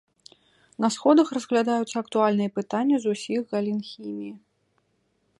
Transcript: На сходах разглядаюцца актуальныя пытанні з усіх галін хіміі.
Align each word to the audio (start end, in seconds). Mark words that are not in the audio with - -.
На 0.83 0.87
сходах 0.95 1.27
разглядаюцца 1.37 1.95
актуальныя 2.03 2.51
пытанні 2.57 2.97
з 3.03 3.13
усіх 3.17 3.41
галін 3.57 3.77
хіміі. 3.91 4.33